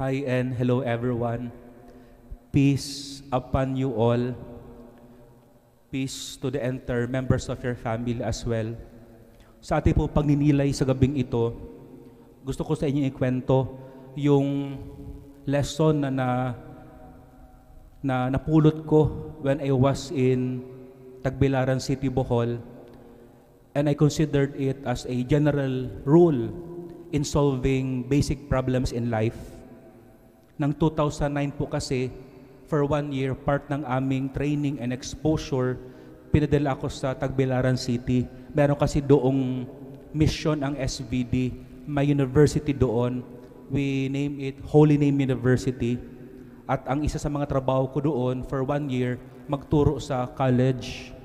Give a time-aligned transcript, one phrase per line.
[0.00, 1.52] Hi and hello everyone.
[2.56, 4.32] Peace upon you all.
[5.92, 8.72] Peace to the entire members of your family as well.
[9.60, 11.52] Sa ating po pagninilay sa gabing ito,
[12.48, 13.76] gusto ko sa inyo ikwento
[14.16, 14.80] yung
[15.44, 16.28] lesson na, na
[18.00, 19.04] na napulot ko
[19.44, 20.64] when I was in
[21.20, 22.56] Tagbilaran City, Bohol.
[23.76, 26.48] And I considered it as a general rule
[27.12, 29.59] in solving basic problems in life.
[30.60, 32.12] Nang 2009 po kasi,
[32.68, 35.80] for one year, part ng aming training and exposure,
[36.28, 38.28] pinadala ako sa Tagbilaran City.
[38.52, 39.64] Meron kasi doong
[40.12, 41.56] mission ang SVD,
[41.88, 43.24] may university doon.
[43.72, 45.96] We name it Holy Name University.
[46.68, 49.16] At ang isa sa mga trabaho ko doon for one year,
[49.48, 51.16] magturo sa college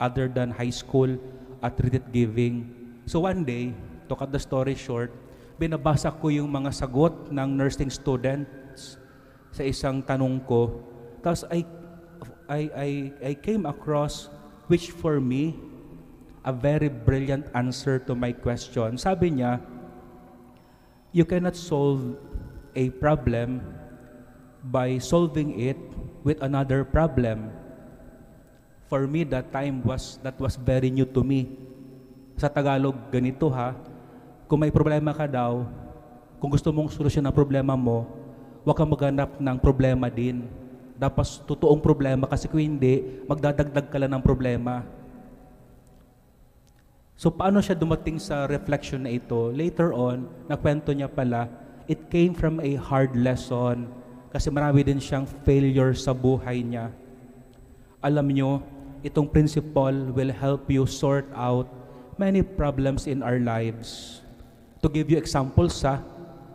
[0.00, 1.20] other than high school
[1.60, 2.64] at retreat giving.
[3.04, 3.76] So one day,
[4.08, 5.12] to cut the story short,
[5.60, 8.48] binabasa ko yung mga sagot ng nursing students
[9.50, 10.82] sa isang tanong ko.
[11.20, 11.66] Tapos I,
[12.50, 12.88] I, I,
[13.20, 14.30] I came across
[14.70, 15.58] which for me,
[16.46, 18.96] a very brilliant answer to my question.
[18.96, 19.60] Sabi niya,
[21.12, 22.16] you cannot solve
[22.78, 23.60] a problem
[24.62, 25.76] by solving it
[26.22, 27.50] with another problem.
[28.86, 31.50] For me, that time was, that was very new to me.
[32.38, 33.74] Sa Tagalog, ganito ha,
[34.46, 35.66] kung may problema ka daw,
[36.42, 38.19] kung gusto mong solusyon ng problema mo,
[38.64, 40.44] huwag kang maghanap ng problema din.
[41.00, 44.84] Dapat totoong problema kasi kung hindi, magdadagdag ka lang ng problema.
[47.20, 49.52] So paano siya dumating sa reflection na ito?
[49.52, 51.48] Later on, nakwento niya pala,
[51.84, 53.88] it came from a hard lesson
[54.32, 56.92] kasi marami din siyang failure sa buhay niya.
[58.00, 58.50] Alam nyo,
[59.04, 61.68] itong principle will help you sort out
[62.20, 64.20] many problems in our lives.
[64.80, 66.00] To give you examples sa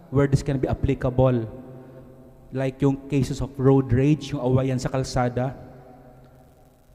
[0.10, 1.65] where this can be applicable.
[2.56, 5.52] Like yung cases of road rage, yung awayan sa kalsada,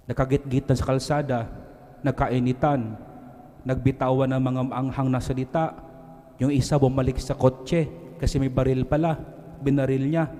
[0.08, 1.52] nakagit-gitan sa kalsada,
[2.00, 2.96] nagkainitan,
[3.68, 5.76] nagbitawan ng mga anghang na salita,
[6.40, 7.84] yung isa bumalik sa kotse
[8.16, 9.20] kasi may baril pala,
[9.60, 10.32] binaril niya,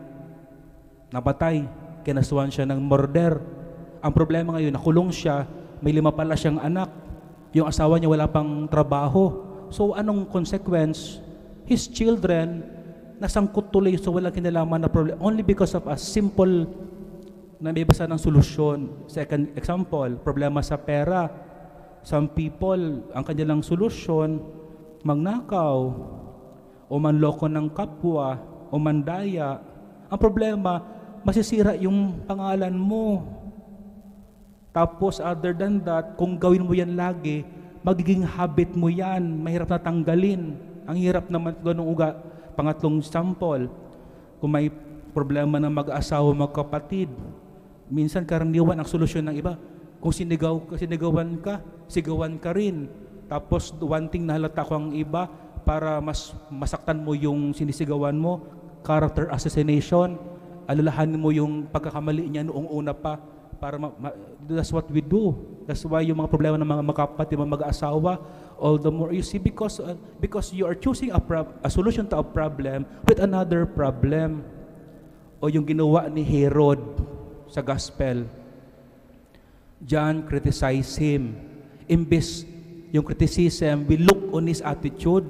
[1.13, 1.69] napatay,
[2.01, 3.37] kinasuhan siya ng murder.
[4.01, 5.45] Ang problema ngayon, nakulong siya,
[5.85, 6.89] may lima pala siyang anak.
[7.53, 9.37] Yung asawa niya wala pang trabaho.
[9.69, 11.21] So anong consequence?
[11.69, 12.65] His children,
[13.21, 15.21] nasangkot tuloy so walang kinalaman na problem.
[15.21, 16.65] Only because of a simple
[17.61, 19.05] na may basa ng solusyon.
[19.05, 21.29] Second example, problema sa pera.
[22.01, 24.41] Some people, ang kanilang solusyon,
[25.05, 25.79] magnakaw,
[26.89, 28.41] o manloko ng kapwa,
[28.73, 29.61] o mandaya.
[30.09, 30.81] Ang problema,
[31.21, 33.29] masisira yung pangalan mo.
[34.73, 37.45] Tapos other than that, kung gawin mo yan lagi,
[37.85, 40.57] magiging habit mo yan, mahirap na tanggalin.
[40.89, 42.17] Ang hirap naman ganung uga.
[42.55, 43.71] Pangatlong sample,
[44.41, 44.73] kung may
[45.11, 47.11] problema ng mag-asawa, magkapatid,
[47.91, 49.59] minsan karaniwan ang solusyon ng iba.
[50.01, 52.89] Kung sinigaw, sinigawan ka, sigawan ka rin.
[53.29, 55.29] Tapos one thing na halata ko ang iba,
[55.61, 58.41] para mas masaktan mo yung sinisigawan mo,
[58.81, 60.17] character assassination,
[60.65, 63.21] alalahanin mo yung pagkakamali niya noong una pa
[63.61, 64.17] para ma- ma-
[64.49, 65.37] that's what we do.
[65.69, 68.17] That's why yung mga problema ng mga makapatid, mga mag-aasawa,
[68.61, 71.21] all the more you see because uh, because you are choosing a,
[71.65, 74.45] a solution to a problem with another problem.
[75.41, 76.85] O yung ginawa ni Herod
[77.49, 78.29] sa gospel.
[79.81, 81.41] John criticized him.
[81.89, 82.45] Imbes
[82.91, 85.23] yung criticism, we look on his attitude.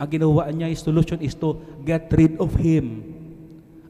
[0.00, 3.04] Ang ginawa niya, his solution is to get rid of him.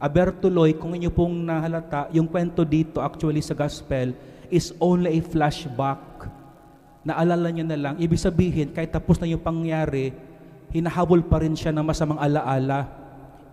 [0.03, 4.11] Abertuloy, kung inyo pong nahalata, yung kwento dito actually sa gospel
[4.51, 6.27] is only a flashback.
[7.03, 10.15] Naalala niya na lang, ibig sabihin, kahit tapos na yung pangyari,
[10.71, 12.87] hinahabol pa rin siya ng masamang alaala.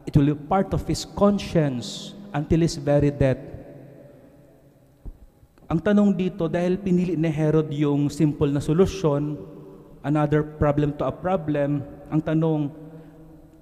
[0.05, 3.41] It will be part of his conscience until his very death.
[5.69, 9.37] Ang tanong dito, dahil pinili ni Herod yung simple na solusyon,
[10.01, 12.73] another problem to a problem, ang tanong,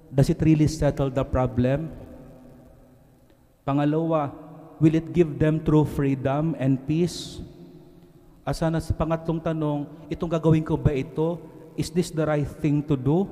[0.08, 1.92] does it really settle the problem?
[3.68, 4.32] Pangalawa,
[4.80, 7.44] will it give them true freedom and peace?
[8.48, 11.36] Asa na sa pangatlong tanong, itong gagawin ko ba ito?
[11.76, 13.28] Is this the right thing to do?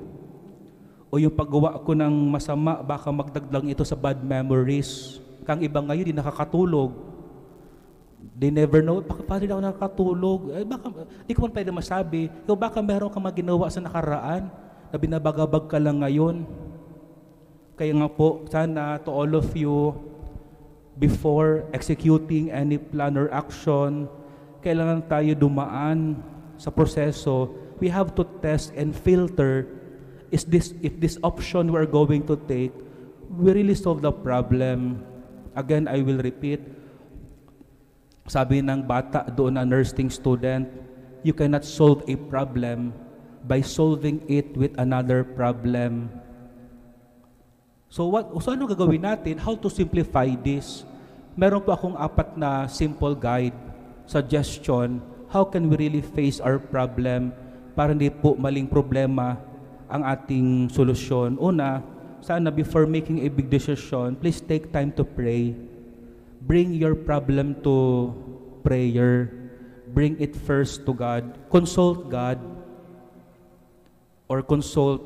[1.09, 5.17] O yung paggawa ko ng masama, baka magdagdag ito sa bad memories?
[5.49, 6.93] Kang iba ngayon, di nakakatulog.
[8.37, 10.41] They never know, baka pa rin ako nakakatulog?
[10.53, 10.93] Eh, baka,
[11.25, 12.29] di ko man pwede masabi.
[12.45, 14.53] Ikaw baka meron kang maginawa sa nakaraan
[14.93, 16.45] na binabagabag ka lang ngayon.
[17.73, 19.97] Kaya nga po, sana to all of you,
[21.01, 24.13] before executing any plan or action,
[24.67, 26.19] kailangan tayo dumaan
[26.59, 27.55] sa proseso.
[27.79, 29.71] We have to test and filter
[30.35, 32.75] is this if this option we're going to take
[33.31, 35.03] we really solve the problem.
[35.57, 36.61] Again, I will repeat,
[38.29, 40.69] sabi ng bata doon na nursing student,
[41.25, 42.93] you cannot solve a problem
[43.47, 46.11] by solving it with another problem.
[47.89, 49.39] So what so ano gagawin natin?
[49.41, 50.85] How to simplify this?
[51.39, 53.55] Meron po akong apat na simple guide,
[54.07, 57.35] suggestion, how can we really face our problem
[57.77, 59.37] para hindi po maling problema
[59.87, 61.39] ang ating solusyon.
[61.39, 61.83] Una,
[62.25, 65.55] sana before making a big decision, please take time to pray.
[66.47, 68.11] Bring your problem to
[68.63, 69.31] prayer.
[69.95, 71.39] Bring it first to God.
[71.51, 72.39] Consult God
[74.27, 75.03] or consult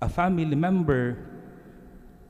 [0.00, 1.20] a family member.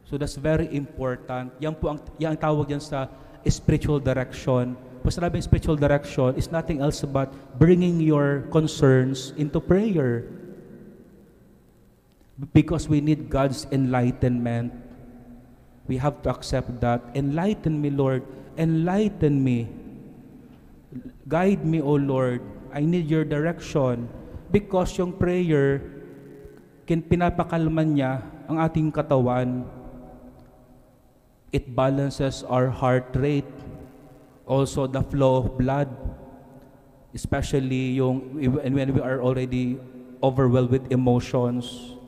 [0.03, 1.55] So that's very important.
[1.63, 3.07] Yan po ang, yan ang tawag yan sa
[3.47, 4.75] spiritual direction.
[5.03, 10.31] Pag sinabing spiritual direction is nothing else but bringing your concerns into prayer.
[12.55, 14.71] Because we need God's enlightenment.
[15.91, 17.03] We have to accept that.
[17.19, 18.23] Enlighten me, Lord.
[18.55, 19.67] Enlighten me.
[21.27, 22.41] Guide me, O Lord.
[22.71, 24.07] I need your direction.
[24.55, 25.83] Because yung prayer,
[26.87, 29.67] kin pinapakalman niya ang ating katawan.
[31.53, 33.62] It balances our heart rate.
[34.47, 35.89] Also the flow of blood.
[37.13, 39.77] Especially yung when we are already
[40.23, 41.99] overwhelmed with emotions.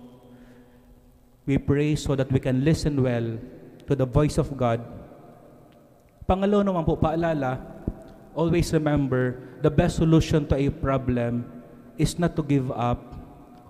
[1.45, 3.37] We pray so that we can listen well
[3.85, 4.81] to the voice of God.
[6.25, 7.61] Pangalawa naman po, paalala,
[8.33, 11.45] always remember, the best solution to a problem
[12.01, 13.13] is not to give up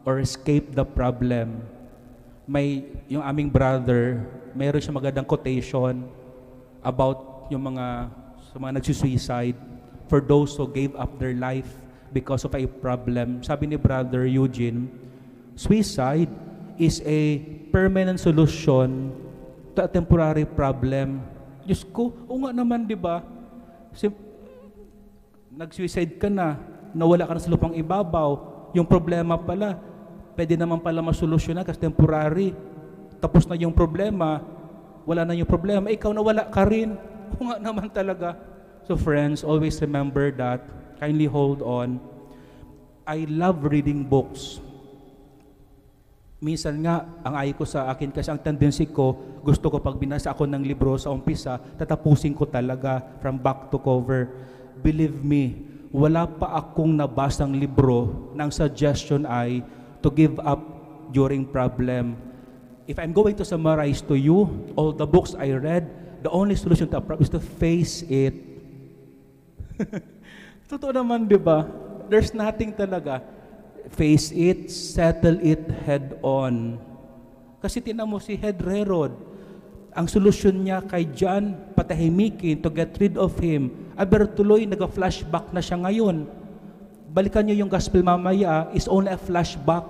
[0.06, 1.66] or escape the problem.
[2.46, 4.22] May, yung aming brother,
[4.54, 6.06] mayroon siya magandang quotation
[6.78, 8.06] about yung mga,
[8.54, 9.58] sa mga nagsusuicide
[10.06, 11.66] for those who gave up their life
[12.14, 13.42] because of a problem.
[13.42, 14.86] Sabi ni brother Eugene,
[15.58, 16.30] suicide
[16.78, 17.42] is a
[17.74, 19.10] permanent solution
[19.74, 21.18] to a temporary problem.
[21.66, 23.26] Diyos ko, o nga naman, di ba?
[23.90, 24.14] Sim-
[25.50, 26.54] nag-suicide ka na,
[26.94, 28.38] nawala ka na sa lupang ibabaw,
[28.70, 29.82] yung problema pala,
[30.38, 32.54] pwede naman pala masolusyonan kasi temporary.
[33.18, 34.38] Tapos na yung problema,
[35.02, 36.94] wala na yung problema, ikaw nawala ka rin.
[37.38, 38.38] O nga naman talaga.
[38.84, 40.62] So friends, always remember that.
[41.00, 41.98] Kindly hold on.
[43.04, 44.64] I love reading books
[46.44, 50.28] minsan nga, ang ay ko sa akin kasi ang tendency ko, gusto ko pag binasa
[50.28, 54.28] ako ng libro sa umpisa, tatapusin ko talaga from back to cover.
[54.84, 59.64] Believe me, wala pa akong nabasang libro ng suggestion ay
[60.04, 60.60] to give up
[61.16, 62.20] during problem.
[62.84, 65.88] If I'm going to summarize to you all the books I read,
[66.24, 68.32] the only solution to a problem is to face it.
[70.72, 71.68] Totoo naman, di ba?
[72.08, 73.20] There's nothing talaga
[73.92, 76.80] face it, settle it head on.
[77.60, 79.12] Kasi tinan mo si Head Herod,
[79.94, 83.92] ang solusyon niya kay John, patahimikin to get rid of him.
[83.94, 86.26] Aber tuloy, nag-flashback na siya ngayon.
[87.14, 89.86] Balikan niyo yung gospel mamaya, is only a flashback.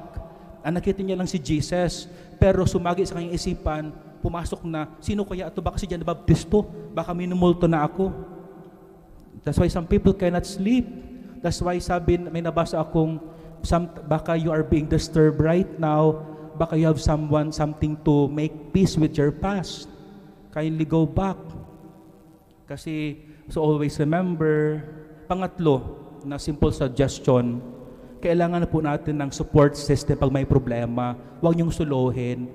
[0.60, 2.06] Ang nakita niya lang si Jesus,
[2.36, 3.84] pero sumagi sa kanyang isipan,
[4.24, 5.60] pumasok na, sino kaya ito?
[5.60, 6.64] Baka si John the Baptisto?
[6.96, 8.08] Baka minumulto na ako.
[9.44, 10.88] That's why some people cannot sleep.
[11.44, 13.20] That's why sabi, may nabasa akong
[13.60, 16.24] some, baka you are being disturbed right now,
[16.56, 19.92] baka you have someone, something to make peace with your past.
[20.56, 21.36] Kindly go back.
[22.64, 23.20] Kasi,
[23.52, 24.80] so always remember,
[25.28, 27.60] pangatlo, na simple suggestion,
[28.24, 31.12] kailangan na po natin ng support system pag may problema.
[31.44, 32.48] Huwag niyong suluhin.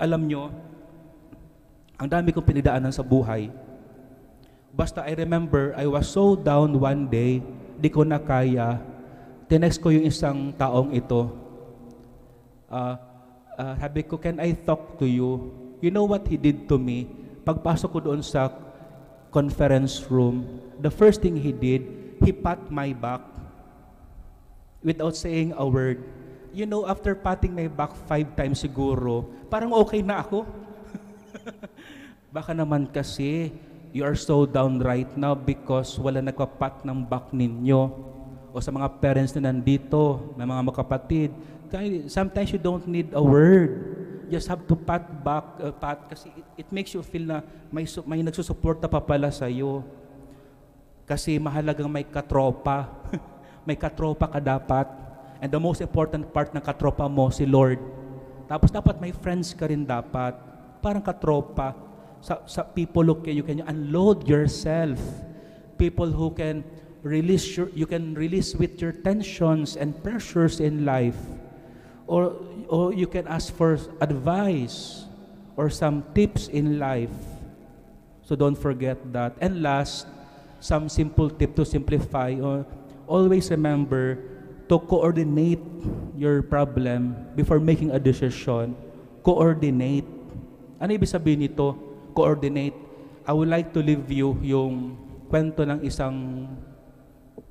[0.00, 0.48] Alam nyo,
[2.00, 3.52] ang dami kong pinidaanan sa buhay.
[4.72, 7.44] Basta I remember, I was so down one day,
[7.76, 8.80] di ko na kaya,
[9.52, 11.28] tinext ko yung isang taong ito.
[12.72, 12.96] Uh,
[13.60, 15.52] uh, sabi ko, can I talk to you?
[15.84, 17.04] You know what he did to me?
[17.44, 18.48] Pagpasok ko doon sa
[19.28, 20.48] conference room,
[20.80, 21.84] the first thing he did,
[22.24, 23.20] he pat my back
[24.80, 26.00] without saying a word.
[26.56, 30.48] You know, after patting my back five times siguro, parang okay na ako.
[32.30, 33.50] Baka naman kasi,
[33.90, 37.90] you are so down right now because wala nagpapat ng back ninyo
[38.50, 41.30] o sa mga parents na nandito, may mga makapatid,
[42.10, 43.70] sometimes you don't need a word.
[44.30, 47.82] Just have to pat back, uh, pat, kasi it, it makes you feel na may,
[48.06, 49.82] may nagsusuporta pa pala sa iyo.
[51.02, 52.86] Kasi mahalagang may katropa.
[53.66, 54.86] may katropa ka dapat.
[55.42, 57.82] And the most important part ng katropa mo, si Lord.
[58.46, 60.38] Tapos dapat may friends ka rin dapat.
[60.78, 61.74] Parang katropa.
[62.20, 65.00] Sa, sa people who can, you can unload yourself.
[65.78, 66.64] People who can
[67.02, 71.16] release your, you can release with your tensions and pressures in life.
[72.06, 72.36] Or,
[72.68, 75.06] or you can ask for advice.
[75.60, 77.12] or some tips in life.
[78.24, 79.36] So don't forget that.
[79.44, 80.08] And last,
[80.56, 82.32] some simple tip to simplify.
[82.32, 82.64] Uh,
[83.04, 84.16] always remember
[84.72, 85.60] to coordinate
[86.16, 88.72] your problem before making a decision.
[89.20, 90.08] Coordinate.
[90.80, 91.76] Ano ibig sabihin nito?
[92.12, 92.76] Coordinate.
[93.24, 94.98] I would like to leave you yung
[95.30, 96.46] kwento ng isang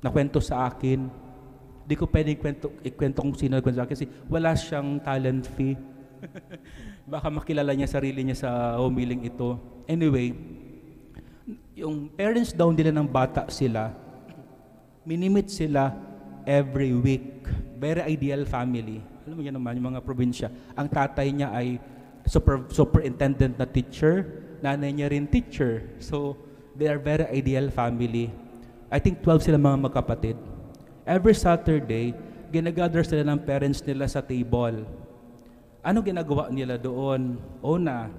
[0.04, 1.08] nakwento sa akin.
[1.88, 5.74] Di ko pwedeng kwento, ikwento kung sino nagkwento sa akin kasi wala siyang talent fee.
[7.12, 9.56] Baka makilala niya sarili niya sa humiling ito.
[9.88, 10.36] Anyway,
[11.74, 13.90] yung parents daw nila ng bata sila,
[15.02, 15.96] minimit sila
[16.44, 17.48] every week.
[17.80, 19.00] Very ideal family.
[19.24, 20.48] Alam mo yan naman, yung mga probinsya.
[20.76, 21.80] Ang tatay niya ay
[22.28, 24.28] super, superintendent na teacher,
[24.60, 25.84] nanay niya rin teacher.
[26.00, 26.36] So,
[26.76, 28.32] they are very ideal family.
[28.90, 30.36] I think 12 sila mga magkapatid.
[31.04, 32.16] Every Saturday,
[32.50, 34.84] ginagather sila ng parents nila sa table.
[35.80, 37.38] Ano ginagawa nila doon?
[37.64, 38.10] Una,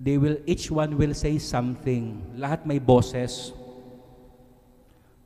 [0.00, 2.18] they will, each one will say something.
[2.34, 3.52] Lahat may boses.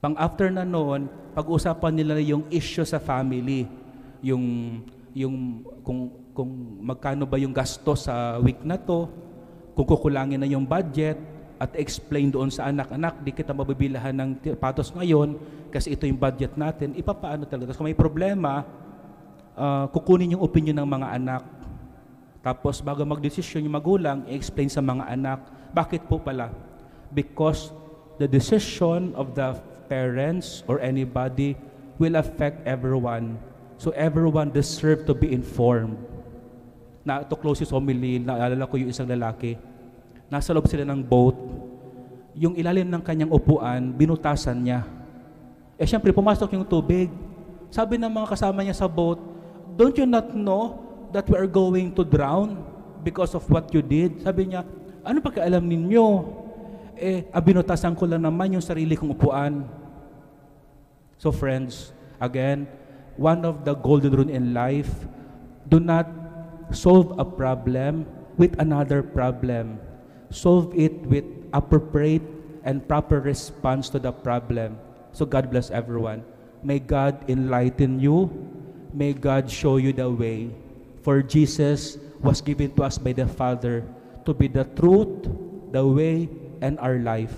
[0.00, 1.06] Pang after na noon,
[1.36, 3.68] pag-usapan nila yung issue sa family.
[4.24, 4.44] Yung,
[5.12, 9.08] yung, kung, kung magkano ba yung gasto sa week na to,
[9.74, 11.18] kung kukulangin na yung budget,
[11.60, 15.36] at explain doon sa anak-anak, di kita mabibilahan ng patos ngayon
[15.68, 17.70] kasi ito yung budget natin, ipapaano talaga.
[17.70, 18.64] Tapos kung may problema,
[19.60, 21.44] uh, kukunin yung opinion ng mga anak.
[22.40, 25.38] Tapos bago magdesisyon yung magulang, i-explain sa mga anak,
[25.76, 26.48] bakit po pala?
[27.12, 27.76] Because
[28.16, 29.52] the decision of the
[29.92, 31.60] parents or anybody
[32.00, 33.36] will affect everyone.
[33.76, 36.00] So everyone deserve to be informed.
[37.06, 39.56] Na to close yung homily, naalala ko yung isang lalaki,
[40.28, 41.36] nasa loob sila ng boat,
[42.36, 44.86] yung ilalim ng kanyang upuan, binutasan niya.
[45.80, 47.08] Eh siyempre, pumasok yung tubig.
[47.72, 49.30] Sabi ng mga kasama niya sa boat,
[49.80, 50.76] Don't you not know
[51.08, 52.60] that we are going to drown
[53.00, 54.20] because of what you did?
[54.20, 54.66] Sabi niya,
[55.00, 56.06] ano pagkaalam ninyo?
[57.00, 59.64] Eh, abinutasan ko lang naman yung sarili kong upuan.
[61.16, 62.68] So friends, again,
[63.16, 64.90] one of the golden rule in life,
[65.64, 66.19] do not
[66.72, 69.78] solve a problem with another problem
[70.30, 72.22] solve it with appropriate
[72.64, 74.78] and proper response to the problem.
[75.12, 76.24] So God bless everyone.
[76.62, 78.30] May God enlighten you.
[78.94, 80.50] May God show you the way.
[81.02, 83.84] For Jesus was given to us by the Father
[84.24, 85.26] to be the truth,
[85.72, 86.28] the way,
[86.60, 87.34] and our life.